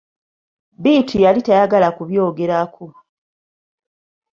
[0.83, 2.85] Bittu yali tayagala kubyogerako.